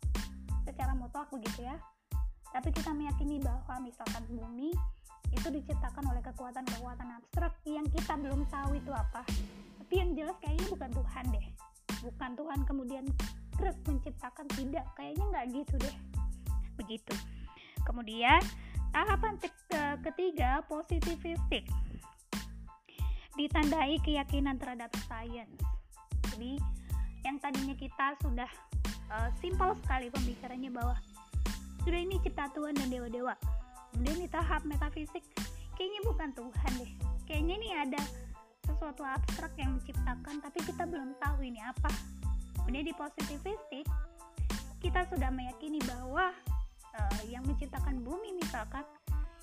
secara 0.67 0.91
mutlak 0.91 1.31
begitu 1.31 1.65
ya 1.65 1.79
tapi 2.49 2.73
kita 2.73 2.89
meyakini 2.93 3.37
bahwa 3.41 3.77
misalkan 3.85 4.25
bumi 4.25 4.73
itu 5.29 5.47
diciptakan 5.53 6.03
oleh 6.09 6.21
kekuatan-kekuatan 6.25 7.07
abstrak 7.21 7.53
yang 7.65 7.85
kita 7.89 8.13
belum 8.17 8.45
tahu 8.49 8.77
itu 8.77 8.91
apa. 8.93 9.21
Tapi 9.81 9.93
yang 9.93 10.11
jelas 10.17 10.37
kayaknya 10.41 10.67
bukan 10.73 10.89
Tuhan 10.93 11.25
deh. 11.33 11.45
Bukan 11.99 12.31
Tuhan 12.37 12.59
kemudian 12.65 13.05
terus 13.57 13.77
menciptakan 13.85 14.47
tidak. 14.57 14.85
Kayaknya 14.97 15.25
nggak 15.29 15.45
gitu 15.53 15.75
deh. 15.81 15.95
Begitu. 16.81 17.13
Kemudian 17.85 18.41
tahapan 18.89 19.37
ketiga 20.01 20.65
positivistik. 20.65 21.69
Ditandai 23.37 24.01
keyakinan 24.03 24.57
terhadap 24.57 24.91
sains. 25.07 25.53
Jadi 26.33 26.59
yang 27.21 27.37
tadinya 27.37 27.75
kita 27.75 28.15
sudah 28.23 28.49
uh, 29.11 29.29
simpel 29.43 29.75
sekali 29.83 30.07
pembicaranya 30.09 30.69
bahwa 30.71 30.95
sudah 31.83 31.99
ini 31.99 32.19
cipta 32.21 32.47
Tuhan 32.51 32.75
dan 32.75 32.91
dewa-dewa 32.91 33.35
kemudian 33.91 34.19
di 34.23 34.29
tahap 34.29 34.61
metafisik. 34.65 35.23
Kayaknya 35.75 36.01
bukan 36.05 36.29
Tuhan 36.35 36.71
deh. 36.79 36.91
Kayaknya 37.23 37.55
ini 37.55 37.69
ada 37.71 38.01
sesuatu 38.65 39.01
abstrak 39.03 39.53
yang 39.57 39.79
menciptakan 39.79 40.35
tapi 40.43 40.59
kita 40.63 40.83
belum 40.85 41.15
tahu 41.19 41.43
ini 41.43 41.59
apa. 41.63 41.91
Kemudian 42.59 42.85
di 42.85 42.93
positivistik 42.93 43.85
kita 44.79 45.03
sudah 45.11 45.27
meyakini 45.33 45.79
bahwa 45.83 46.31
uh, 46.95 47.21
yang 47.27 47.43
menciptakan 47.43 47.99
bumi 47.99 48.35
misalkan 48.39 48.83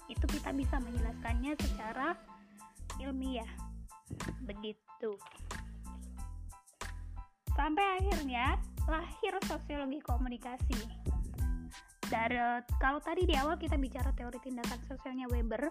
itu 0.06 0.22
kita 0.30 0.54
bisa 0.54 0.78
menjelaskannya 0.78 1.52
secara 1.58 2.14
ilmiah. 3.02 3.50
Begitu. 4.46 5.18
Sampai 7.56 7.84
akhirnya 7.98 8.60
lahir 8.86 9.34
sosiologi 9.48 9.98
komunikasi 10.04 10.78
dari 12.06 12.38
kalau 12.78 13.02
tadi 13.02 13.26
di 13.26 13.34
awal 13.34 13.58
kita 13.58 13.74
bicara 13.74 14.14
teori 14.14 14.38
tindakan 14.38 14.78
sosialnya 14.86 15.26
Weber 15.26 15.70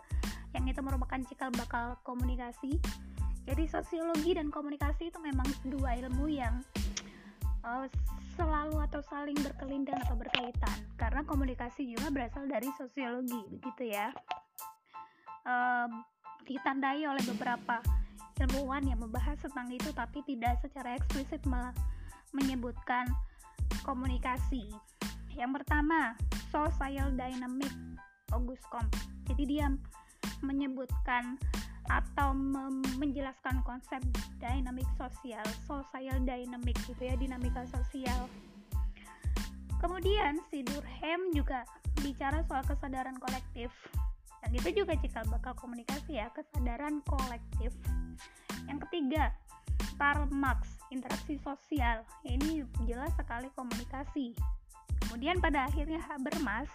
yang 0.51 0.65
itu 0.67 0.81
merupakan 0.83 1.19
cikal 1.27 1.51
bakal 1.55 1.95
komunikasi. 2.03 2.79
Jadi 3.45 3.63
sosiologi 3.69 4.33
dan 4.33 4.49
komunikasi 4.49 5.13
itu 5.13 5.19
memang 5.21 5.45
dua 5.69 5.93
ilmu 6.01 6.25
yang 6.25 6.65
uh, 7.61 7.85
selalu 8.33 8.81
atau 8.89 9.05
saling 9.05 9.37
berkelindan 9.37 10.01
atau 10.01 10.17
berkaitan. 10.17 10.77
Karena 10.97 11.21
komunikasi 11.23 11.85
juga 11.93 12.09
berasal 12.09 12.49
dari 12.49 12.67
sosiologi 12.73 13.37
begitu 13.53 13.93
ya. 13.93 14.09
Uh, 15.45 15.87
ditandai 16.49 17.05
oleh 17.05 17.21
beberapa 17.35 17.79
ilmuwan 18.41 18.83
yang 18.83 18.99
membahas 18.99 19.37
tentang 19.39 19.69
itu 19.71 19.89
tapi 19.93 20.19
tidak 20.25 20.59
secara 20.59 20.97
eksplisit 20.97 21.41
menyebutkan 22.35 23.07
komunikasi 23.85 24.73
yang 25.35 25.51
pertama, 25.51 26.15
social 26.49 27.11
dynamic 27.13 27.71
August. 28.31 28.63
Jadi 29.27 29.43
dia 29.45 29.67
menyebutkan 30.43 31.35
atau 31.85 32.33
menjelaskan 32.97 33.61
konsep 33.61 34.01
dynamic 34.41 34.87
sosial, 34.97 35.45
social 35.69 36.17
dynamic 36.25 36.73
gitu 36.89 37.01
ya, 37.05 37.13
dinamika 37.19 37.61
sosial. 37.69 38.25
Kemudian 39.77 40.41
si 40.49 40.65
Durkheim 40.65 41.29
juga 41.35 41.61
bicara 42.01 42.41
soal 42.49 42.65
kesadaran 42.65 43.19
kolektif. 43.21 43.69
Yang 44.45 44.53
itu 44.61 44.69
juga 44.81 44.93
cikal 44.97 45.25
bakal 45.29 45.53
komunikasi 45.57 46.17
ya, 46.17 46.31
kesadaran 46.33 47.05
kolektif. 47.05 47.69
Yang 48.65 48.89
ketiga, 48.89 49.29
Karl 50.01 50.25
Marx, 50.33 50.81
interaksi 50.89 51.37
sosial. 51.41 52.01
Ini 52.25 52.65
jelas 52.89 53.13
sekali 53.13 53.49
komunikasi 53.53 54.33
kemudian 55.15 55.39
pada 55.39 55.63
akhirnya 55.71 56.03
Habermas 56.11 56.67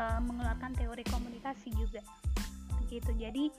uh, 0.00 0.16
mengeluarkan 0.24 0.72
teori 0.80 1.04
komunikasi 1.12 1.68
juga. 1.76 2.00
Begitu. 2.80 3.12
Jadi 3.20 3.52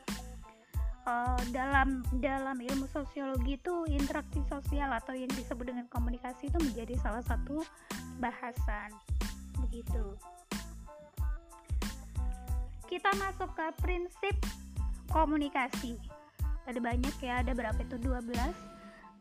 uh, 1.05 1.37
dalam 1.53 2.01
dalam 2.17 2.57
ilmu 2.57 2.89
sosiologi 2.89 3.61
itu 3.61 3.85
interaksi 3.93 4.41
sosial 4.49 4.89
atau 4.89 5.13
yang 5.13 5.29
disebut 5.37 5.69
dengan 5.69 5.85
komunikasi 5.93 6.49
itu 6.49 6.57
menjadi 6.65 6.97
salah 6.97 7.21
satu 7.21 7.61
bahasan. 8.17 8.89
Begitu. 9.61 10.17
Kita 12.89 13.13
masuk 13.21 13.53
ke 13.53 13.69
prinsip 13.85 14.33
komunikasi. 15.13 15.93
Ada 16.65 16.81
banyak 16.81 17.13
ya 17.21 17.45
ada 17.45 17.53
berapa 17.53 17.77
itu? 17.85 18.01
12 18.01 18.33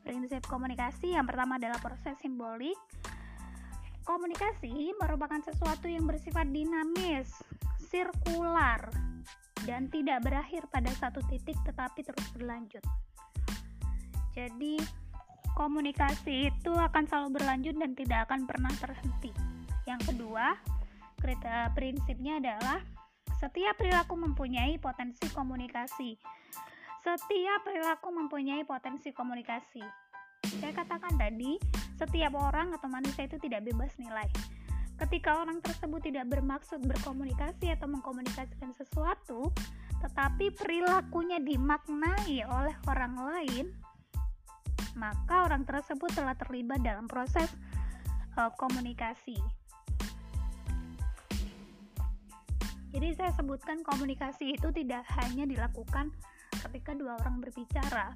prinsip 0.09 0.41
komunikasi 0.49 1.13
yang 1.13 1.29
pertama 1.29 1.61
adalah 1.61 1.77
proses 1.85 2.17
simbolik 2.25 2.81
Komunikasi 4.09 4.97
merupakan 4.97 5.37
sesuatu 5.45 5.85
yang 5.85 6.09
bersifat 6.09 6.49
dinamis, 6.49 7.29
sirkular, 7.77 8.89
dan 9.69 9.93
tidak 9.93 10.25
berakhir 10.25 10.65
pada 10.73 10.89
satu 10.97 11.21
titik 11.29 11.61
tetapi 11.69 12.01
terus 12.01 12.25
berlanjut. 12.33 12.81
Jadi, 14.33 14.81
komunikasi 15.53 16.49
itu 16.49 16.73
akan 16.73 17.05
selalu 17.05 17.37
berlanjut 17.37 17.77
dan 17.77 17.93
tidak 17.93 18.25
akan 18.33 18.49
pernah 18.49 18.73
terhenti. 18.81 19.29
Yang 19.85 20.01
kedua, 20.09 20.57
kriteria 21.21 21.69
prinsipnya 21.77 22.41
adalah 22.41 22.81
setiap 23.37 23.77
perilaku 23.77 24.17
mempunyai 24.17 24.81
potensi 24.81 25.29
komunikasi. 25.29 26.17
Setiap 27.05 27.61
perilaku 27.61 28.09
mempunyai 28.09 28.65
potensi 28.65 29.13
komunikasi. 29.13 30.08
Saya 30.57 30.73
katakan 30.73 31.13
tadi, 31.21 31.61
setiap 32.01 32.33
orang 32.33 32.73
atau 32.73 32.89
manusia 32.89 33.29
itu 33.29 33.37
tidak 33.37 33.69
bebas 33.69 33.93
nilai. 34.01 34.25
Ketika 34.99 35.45
orang 35.45 35.61
tersebut 35.61 36.01
tidak 36.09 36.27
bermaksud 36.33 36.83
berkomunikasi 36.83 37.71
atau 37.77 37.87
mengkomunikasikan 37.87 38.73
sesuatu, 38.75 39.53
tetapi 40.01 40.51
perilakunya 40.57 41.39
dimaknai 41.39 42.43
oleh 42.49 42.75
orang 42.89 43.15
lain, 43.15 43.67
maka 44.99 45.47
orang 45.47 45.63
tersebut 45.63 46.11
telah 46.11 46.35
terlibat 46.35 46.83
dalam 46.83 47.07
proses 47.07 47.47
uh, 48.35 48.51
komunikasi. 48.59 49.39
Jadi 52.89 53.09
saya 53.15 53.31
sebutkan 53.37 53.85
komunikasi 53.85 54.59
itu 54.59 54.73
tidak 54.75 55.05
hanya 55.21 55.45
dilakukan 55.45 56.11
ketika 56.67 56.97
dua 56.97 57.15
orang 57.23 57.39
berbicara, 57.39 58.11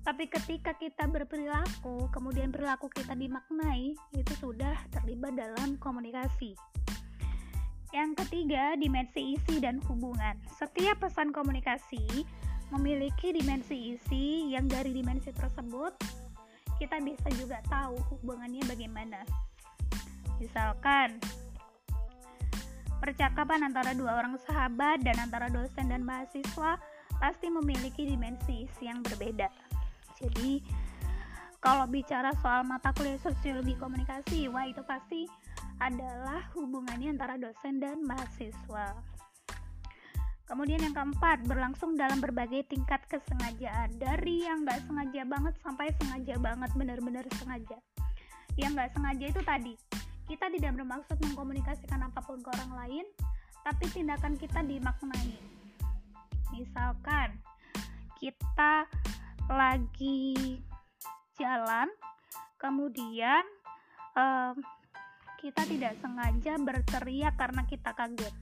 tapi 0.00 0.32
ketika 0.32 0.72
kita 0.80 1.04
berperilaku, 1.04 2.08
kemudian 2.08 2.48
perilaku 2.48 2.88
kita 2.88 3.12
dimaknai, 3.12 3.92
itu 4.16 4.32
sudah 4.40 4.72
terlibat 4.88 5.36
dalam 5.36 5.76
komunikasi. 5.76 6.56
Yang 7.92 8.24
ketiga, 8.24 8.80
dimensi 8.80 9.36
isi 9.36 9.60
dan 9.60 9.76
hubungan. 9.84 10.40
Setiap 10.56 11.04
pesan 11.04 11.36
komunikasi 11.36 12.24
memiliki 12.72 13.34
dimensi 13.34 13.98
isi 13.98 14.54
yang 14.54 14.70
dari 14.70 14.94
dimensi 14.94 15.34
tersebut 15.34 15.92
kita 16.80 16.96
bisa 17.04 17.28
juga 17.36 17.60
tahu 17.68 17.98
hubungannya 18.14 18.64
bagaimana. 18.64 19.20
Misalkan 20.40 21.20
percakapan 23.04 23.68
antara 23.68 23.92
dua 23.92 24.16
orang 24.16 24.40
sahabat 24.48 25.04
dan 25.04 25.18
antara 25.20 25.52
dosen 25.52 25.92
dan 25.92 26.00
mahasiswa 26.06 26.80
pasti 27.20 27.52
memiliki 27.52 28.08
dimensi 28.08 28.64
isi 28.64 28.88
yang 28.88 29.04
berbeda 29.04 29.52
jadi 30.20 30.60
kalau 31.60 31.84
bicara 31.88 32.32
soal 32.40 32.64
mata 32.64 32.92
kuliah 32.96 33.20
sosiologi 33.20 33.76
komunikasi 33.76 34.48
wah 34.48 34.64
itu 34.64 34.80
pasti 34.84 35.28
adalah 35.80 36.44
hubungannya 36.52 37.16
antara 37.16 37.40
dosen 37.40 37.80
dan 37.80 38.04
mahasiswa. 38.04 38.92
Kemudian 40.44 40.82
yang 40.82 40.92
keempat, 40.92 41.46
berlangsung 41.46 41.94
dalam 41.94 42.18
berbagai 42.18 42.66
tingkat 42.66 43.00
kesengajaan. 43.06 43.94
Dari 43.96 44.50
yang 44.50 44.66
gak 44.66 44.82
sengaja 44.82 45.22
banget 45.22 45.54
sampai 45.62 45.94
sengaja 45.94 46.34
banget, 46.42 46.70
benar-benar 46.74 47.22
sengaja. 47.38 47.78
Yang 48.58 48.72
gak 48.82 48.90
sengaja 48.98 49.24
itu 49.30 49.40
tadi 49.46 49.74
Kita 50.26 50.50
tidak 50.50 50.74
bermaksud 50.74 51.16
mengkomunikasikan 51.22 52.02
apa 52.02 52.18
pun 52.22 52.42
ke 52.42 52.50
orang 52.50 52.72
lain 52.82 53.06
Tapi 53.62 53.84
tindakan 53.94 54.34
kita 54.34 54.58
dimaknai. 54.66 55.38
Misalkan, 56.50 57.38
kita 58.18 58.90
lagi 59.50 60.62
jalan 61.34 61.90
kemudian 62.60 63.42
um, 64.14 64.54
kita 65.40 65.64
tidak 65.64 65.96
sengaja 66.04 66.60
berteriak 66.60 67.34
karena 67.40 67.64
kita 67.64 67.96
kaget. 67.96 68.34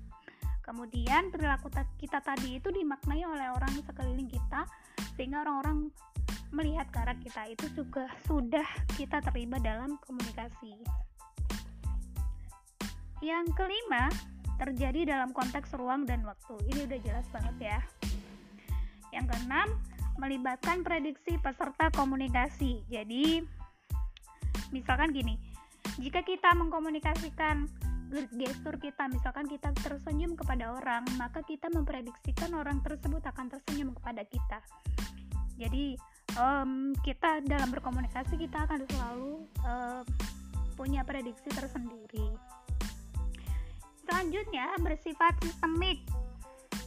Kemudian 0.67 1.33
perilaku 1.33 1.73
kita 1.97 2.21
tadi 2.21 2.61
itu 2.61 2.69
dimaknai 2.69 3.25
oleh 3.25 3.49
orang 3.55 3.73
sekeliling 3.87 4.29
kita 4.29 4.69
sehingga 5.17 5.47
orang-orang 5.47 5.89
melihat 6.53 6.91
ke 6.93 7.01
kita 7.29 7.43
itu 7.49 7.67
juga 7.73 8.11
sudah 8.27 8.67
kita 8.99 9.23
terlibat 9.25 9.65
dalam 9.65 9.97
komunikasi. 10.05 10.77
Yang 13.25 13.47
kelima 13.57 14.11
terjadi 14.59 15.17
dalam 15.17 15.31
konteks 15.31 15.73
ruang 15.79 16.05
dan 16.05 16.27
waktu. 16.27 16.59
Ini 16.75 16.85
udah 16.85 16.99
jelas 17.01 17.27
banget 17.31 17.57
ya. 17.73 17.79
Yang 19.15 19.25
keenam 19.33 19.69
melibatkan 20.19 20.83
prediksi 20.83 21.39
peserta 21.39 21.89
komunikasi. 21.95 22.83
Jadi, 22.91 23.41
misalkan 24.75 25.15
gini, 25.15 25.39
jika 26.03 26.27
kita 26.27 26.53
mengkomunikasikan 26.59 27.71
gestur 28.35 28.81
kita, 28.83 29.07
misalkan 29.07 29.47
kita 29.47 29.71
tersenyum 29.79 30.35
kepada 30.35 30.75
orang, 30.75 31.07
maka 31.17 31.41
kita 31.47 31.71
memprediksikan 31.71 32.53
orang 32.57 32.83
tersebut 32.83 33.23
akan 33.23 33.47
tersenyum 33.49 33.95
kepada 33.95 34.27
kita. 34.27 34.59
Jadi, 35.59 35.95
um, 36.35 36.95
kita 37.07 37.43
dalam 37.47 37.71
berkomunikasi 37.71 38.35
kita 38.39 38.67
akan 38.67 38.81
selalu 38.91 39.33
um, 39.63 40.05
punya 40.75 41.03
prediksi 41.03 41.51
tersendiri. 41.51 42.27
Selanjutnya, 44.07 44.73
bersifat 44.81 45.37
sistemik 45.45 46.01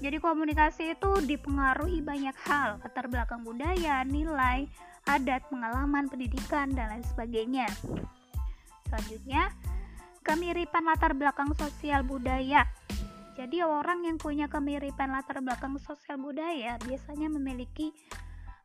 jadi 0.02 0.18
komunikasi 0.18 0.98
itu 0.98 1.12
dipengaruhi 1.30 2.02
banyak 2.02 2.34
hal, 2.50 2.82
latar 2.82 3.06
belakang 3.06 3.46
budaya, 3.46 4.02
nilai, 4.02 4.66
adat, 5.06 5.46
pengalaman, 5.54 6.10
pendidikan, 6.10 6.74
dan 6.74 6.90
lain 6.90 7.06
sebagainya. 7.06 7.70
Selanjutnya, 8.90 9.54
kemiripan 10.26 10.90
latar 10.90 11.14
belakang 11.14 11.54
sosial 11.54 12.02
budaya. 12.02 12.66
Jadi 13.38 13.62
orang 13.62 14.04
yang 14.04 14.18
punya 14.18 14.50
kemiripan 14.50 15.14
latar 15.14 15.40
belakang 15.40 15.78
sosial 15.78 16.18
budaya 16.18 16.82
biasanya 16.82 17.30
memiliki 17.30 17.94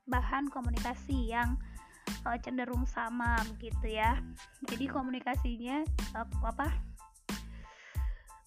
bahan 0.08 0.48
komunikasi 0.48 1.36
yang 1.36 1.60
uh, 2.26 2.38
cenderung 2.42 2.86
sama 2.86 3.38
begitu 3.54 3.98
ya 3.98 4.18
jadi 4.66 4.86
komunikasinya 4.90 5.82
uh, 6.14 6.26
apa 6.46 6.70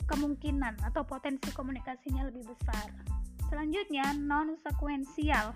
kemungkinan 0.10 0.82
atau 0.82 1.06
potensi 1.06 1.54
komunikasinya 1.54 2.26
lebih 2.26 2.50
besar 2.50 2.90
selanjutnya 3.54 4.12
non 4.18 4.58
sekuensial 4.66 5.54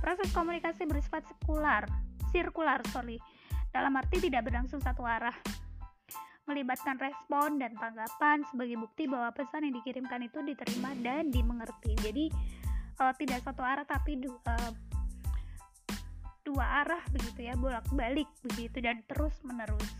proses 0.00 0.32
komunikasi 0.32 0.88
bersifat 0.88 1.28
sekular 1.28 1.84
sirkular 2.32 2.80
sorry 2.88 3.20
dalam 3.68 3.92
arti 4.00 4.24
tidak 4.24 4.48
berlangsung 4.48 4.80
satu 4.80 5.04
arah 5.04 5.36
melibatkan 6.48 6.96
respon 6.96 7.60
dan 7.60 7.76
tanggapan 7.76 8.40
sebagai 8.48 8.80
bukti 8.80 9.04
bahwa 9.04 9.28
pesan 9.36 9.68
yang 9.68 9.76
dikirimkan 9.84 10.24
itu 10.24 10.40
diterima 10.40 10.96
dan 11.04 11.28
dimengerti. 11.28 11.92
Jadi 12.00 12.32
uh, 13.04 13.12
tidak 13.20 13.44
satu 13.44 13.60
arah 13.60 13.84
tapi 13.84 14.16
du, 14.16 14.32
uh, 14.32 14.72
dua 16.48 16.64
arah 16.82 17.04
begitu 17.12 17.52
ya, 17.52 17.54
bolak-balik 17.60 18.26
begitu 18.40 18.80
dan 18.80 19.04
terus 19.04 19.36
menerus. 19.44 19.92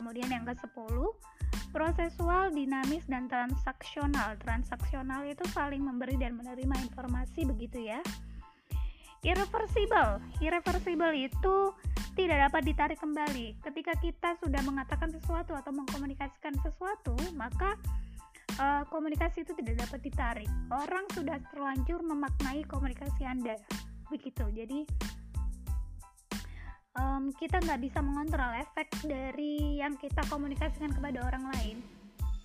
Kemudian 0.00 0.32
yang 0.32 0.48
ke-10, 0.48 0.96
prosesual, 1.70 2.50
dinamis 2.52 3.06
dan 3.06 3.30
transaksional. 3.30 4.36
Transaksional 4.42 5.26
itu 5.26 5.42
saling 5.54 5.82
memberi 5.82 6.18
dan 6.18 6.36
menerima 6.36 6.76
informasi 6.90 7.46
begitu 7.46 7.80
ya. 7.90 8.02
Irreversible. 9.20 10.22
Irreversible 10.40 11.12
itu 11.14 11.56
tidak 12.18 12.50
dapat 12.50 12.62
ditarik 12.66 12.98
kembali. 12.98 13.56
Ketika 13.62 13.92
kita 14.00 14.36
sudah 14.42 14.60
mengatakan 14.66 15.12
sesuatu 15.12 15.54
atau 15.54 15.70
mengkomunikasikan 15.70 16.56
sesuatu, 16.64 17.14
maka 17.36 17.76
uh, 18.58 18.82
komunikasi 18.88 19.44
itu 19.46 19.52
tidak 19.60 19.86
dapat 19.86 20.00
ditarik. 20.02 20.50
Orang 20.72 21.06
sudah 21.12 21.38
terlanjur 21.52 22.00
memaknai 22.02 22.64
komunikasi 22.66 23.22
Anda. 23.28 23.56
Begitu. 24.08 24.48
Jadi 24.50 24.88
um, 26.98 27.30
kita 27.36 27.62
nggak 27.62 27.80
bisa 27.82 27.98
mengontrol 28.02 28.50
efek 28.58 28.90
dari 29.06 29.78
yang 29.78 29.94
kita 30.00 30.24
komunikasikan 30.26 30.90
kepada 30.90 31.22
orang 31.22 31.44
lain. 31.54 31.76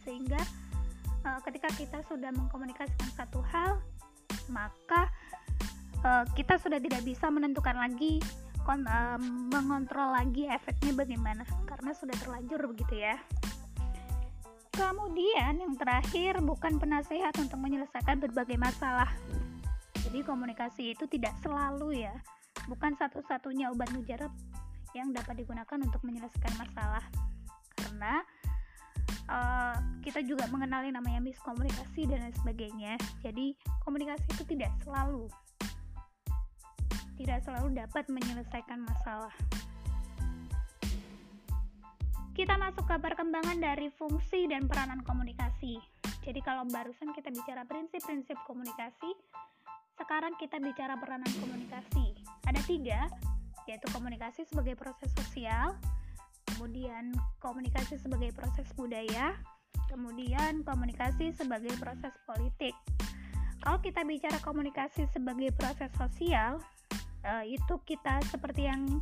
Sehingga 0.06 0.42
uh, 1.26 1.40
ketika 1.42 1.70
kita 1.74 2.00
sudah 2.06 2.30
mengkomunikasikan 2.36 3.10
satu 3.16 3.42
hal, 3.50 3.82
maka 4.52 5.10
uh, 6.06 6.26
kita 6.38 6.62
sudah 6.62 6.78
tidak 6.78 7.02
bisa 7.02 7.26
menentukan 7.32 7.74
lagi 7.74 8.22
kon, 8.62 8.86
uh, 8.86 9.18
mengontrol 9.50 10.14
lagi 10.14 10.46
efeknya 10.46 10.94
bagaimana 10.94 11.42
karena 11.66 11.92
sudah 11.98 12.14
terlanjur 12.22 12.62
begitu 12.70 13.02
ya. 13.02 13.18
Kemudian 14.76 15.64
yang 15.64 15.74
terakhir 15.80 16.44
bukan 16.44 16.76
penasehat 16.76 17.32
untuk 17.40 17.56
menyelesaikan 17.64 18.20
berbagai 18.20 18.60
masalah. 18.60 19.08
Jadi 20.04 20.20
komunikasi 20.22 20.94
itu 20.94 21.08
tidak 21.08 21.32
selalu 21.40 22.04
ya 22.04 22.14
bukan 22.66 22.94
satu-satunya 22.98 23.70
obat 23.72 23.90
mujarab 23.94 24.32
yang 24.96 25.12
dapat 25.12 25.44
digunakan 25.44 25.78
untuk 25.82 26.02
menyelesaikan 26.02 26.56
masalah 26.56 27.04
karena 27.76 28.24
uh, 29.28 29.78
kita 30.02 30.24
juga 30.24 30.48
mengenali 30.48 30.90
namanya 30.90 31.20
miskomunikasi 31.20 32.08
dan 32.08 32.26
lain 32.26 32.36
sebagainya 32.40 32.94
jadi 33.22 33.54
komunikasi 33.84 34.24
itu 34.32 34.44
tidak 34.56 34.72
selalu 34.82 35.28
tidak 37.16 37.40
selalu 37.48 37.80
dapat 37.80 38.06
menyelesaikan 38.12 38.84
masalah. 38.84 39.32
Kita 42.36 42.60
masuk 42.60 42.84
ke 42.84 42.96
perkembangan 43.00 43.64
dari 43.64 43.88
fungsi 43.96 44.52
dan 44.52 44.68
peranan 44.68 45.00
komunikasi. 45.08 45.80
Jadi 46.28 46.40
kalau 46.44 46.68
barusan 46.68 47.16
kita 47.16 47.32
bicara 47.32 47.64
prinsip-prinsip 47.64 48.36
komunikasi, 48.44 49.08
sekarang 49.96 50.36
kita 50.36 50.60
bicara 50.60 51.00
peranan 51.00 51.32
komunikasi. 51.40 52.15
Ada 52.46 52.62
tiga, 52.66 53.10
yaitu 53.66 53.88
komunikasi 53.90 54.46
sebagai 54.46 54.78
proses 54.78 55.10
sosial, 55.18 55.74
kemudian 56.54 57.12
komunikasi 57.42 57.98
sebagai 57.98 58.32
proses 58.32 58.70
budaya, 58.78 59.34
kemudian 59.90 60.62
komunikasi 60.62 61.34
sebagai 61.34 61.74
proses 61.82 62.14
politik. 62.30 62.74
Kalau 63.66 63.82
kita 63.82 64.06
bicara 64.06 64.38
komunikasi 64.46 65.10
sebagai 65.10 65.50
proses 65.58 65.90
sosial, 65.98 66.62
uh, 67.26 67.46
itu 67.46 67.82
kita 67.84 68.22
seperti 68.30 68.70
yang 68.70 69.02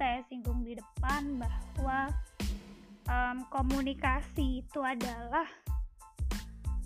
saya 0.00 0.24
singgung 0.32 0.64
di 0.64 0.74
depan 0.74 1.36
bahwa 1.36 2.08
um, 3.06 3.44
komunikasi 3.52 4.64
itu 4.64 4.80
adalah 4.80 5.44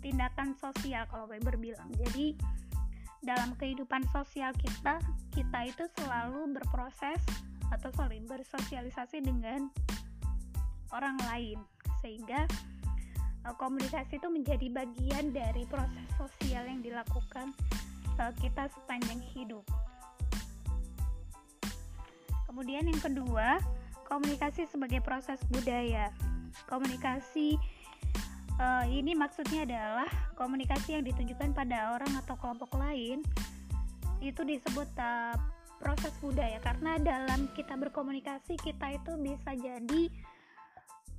tindakan 0.03 0.55
sosial 0.59 1.07
kalau 1.11 1.27
Weber 1.27 1.59
bilang 1.59 1.91
jadi 1.99 2.35
dalam 3.27 3.53
kehidupan 3.59 4.07
sosial 4.15 4.55
kita 4.57 5.03
kita 5.35 5.59
itu 5.67 5.85
selalu 5.99 6.55
berproses 6.55 7.19
atau 7.75 7.91
sorry 7.99 8.23
bersosialisasi 8.23 9.27
dengan 9.27 9.67
orang 10.95 11.19
lain 11.27 11.59
sehingga 11.99 12.47
uh, 13.43 13.55
komunikasi 13.59 14.23
itu 14.23 14.29
menjadi 14.31 14.71
bagian 14.71 15.35
dari 15.35 15.67
proses 15.67 16.07
sosial 16.15 16.63
yang 16.71 16.79
dilakukan 16.81 17.51
uh, 18.23 18.31
kita 18.39 18.71
sepanjang 18.71 19.19
hidup 19.35 19.67
Kemudian 22.57 22.89
yang 22.89 23.03
kedua, 23.05 23.61
komunikasi 24.09 24.65
sebagai 24.65 25.05
proses 25.05 25.37
budaya. 25.53 26.09
Komunikasi 26.65 27.61
uh, 28.61 28.85
ini 28.89 29.13
maksudnya 29.13 29.65
adalah 29.69 30.09
komunikasi 30.37 30.97
yang 30.99 31.05
ditunjukkan 31.05 31.53
pada 31.53 31.97
orang 31.97 32.13
atau 32.25 32.35
kelompok 32.41 32.77
lain 32.77 33.21
itu 34.25 34.41
disebut 34.43 34.89
uh, 34.97 35.37
proses 35.77 36.13
budaya 36.25 36.57
karena 36.65 36.97
dalam 36.97 37.53
kita 37.53 37.77
berkomunikasi 37.77 38.57
kita 38.57 38.97
itu 38.97 39.13
bisa 39.21 39.53
jadi 39.53 40.03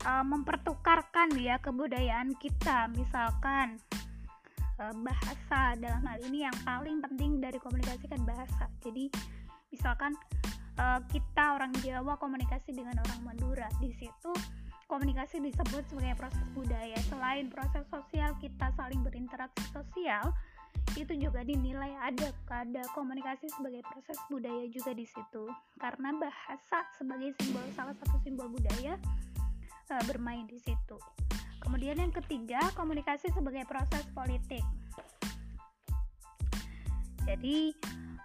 uh, 0.09 0.25
mempertukarkan 0.25 1.37
ya 1.37 1.61
kebudayaan 1.61 2.33
kita. 2.41 2.89
Misalkan 2.97 3.77
uh, 4.81 4.93
bahasa 5.05 5.77
dalam 5.77 6.01
hal 6.09 6.19
ini 6.25 6.43
yang 6.49 6.57
paling 6.65 6.99
penting 7.05 7.37
dari 7.37 7.61
komunikasi 7.61 8.09
kan 8.09 8.21
bahasa. 8.25 8.65
Jadi 8.81 9.09
misalkan 9.69 10.13
kita 11.09 11.57
orang 11.57 11.73
Jawa 11.81 12.21
komunikasi 12.21 12.69
dengan 12.69 13.01
orang 13.01 13.25
Madura. 13.25 13.65
Di 13.81 13.89
situ 13.97 14.29
komunikasi 14.87 15.43
disebut 15.43 15.83
sebagai 15.91 16.15
proses 16.15 16.47
budaya. 16.55 16.97
Selain 17.11 17.51
proses 17.51 17.83
sosial 17.91 18.31
kita 18.39 18.71
saling 18.79 19.03
berinteraksi 19.03 19.63
sosial 19.75 20.31
itu 20.95 21.13
juga 21.19 21.43
dinilai 21.43 21.91
ada 21.99 22.31
ada 22.47 22.83
komunikasi 22.95 23.51
sebagai 23.51 23.83
proses 23.83 24.17
budaya 24.31 24.65
juga 24.71 24.95
di 24.95 25.03
situ. 25.03 25.43
Karena 25.77 26.15
bahasa 26.15 26.87
sebagai 26.95 27.35
simbol 27.37 27.63
salah 27.75 27.93
satu 27.99 28.17
simbol 28.23 28.47
budaya 28.47 28.95
uh, 29.91 30.03
bermain 30.07 30.47
di 30.47 30.57
situ. 30.63 30.97
Kemudian 31.59 31.99
yang 31.99 32.15
ketiga 32.15 32.63
komunikasi 32.79 33.27
sebagai 33.35 33.67
proses 33.67 34.07
politik. 34.15 34.63
Jadi 37.27 37.75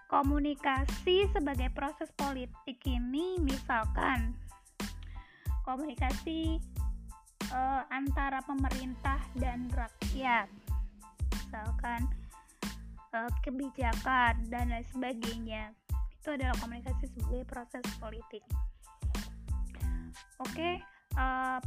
komunikasi 0.07 1.27
sebagai 1.35 1.75
proses 1.75 2.07
politik 2.15 2.79
ini 2.87 3.43
misalkan 3.43 4.39
komunikasi 5.63 6.59
uh, 7.51 7.83
antara 7.91 8.43
pemerintah 8.47 9.19
dan 9.39 9.67
rakyat. 9.73 10.49
Misalkan 11.33 12.07
uh, 13.15 13.31
kebijakan 13.45 14.35
dan 14.49 14.73
lain 14.73 14.87
sebagainya. 14.91 15.73
Itu 16.23 16.35
adalah 16.39 16.55
komunikasi 16.63 17.11
sebagai 17.13 17.43
proses 17.51 17.85
politik. 17.99 18.43
Oke 20.43 20.55
okay, 20.59 20.75
uh, 21.19 21.59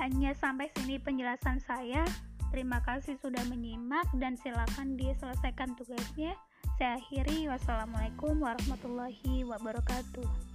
hanya 0.00 0.32
sampai 0.36 0.68
sini 0.76 0.96
penjelasan 1.00 1.60
saya. 1.64 2.04
Terima 2.52 2.84
kasih 2.84 3.16
sudah 3.16 3.40
menyimak 3.48 4.04
dan 4.20 4.36
silakan 4.36 5.00
diselesaikan 5.00 5.72
tugasnya. 5.80 6.36
Saya 6.76 7.00
akhiri. 7.00 7.48
Wassalamualaikum 7.48 8.44
warahmatullahi 8.44 9.48
wabarakatuh 9.48 10.51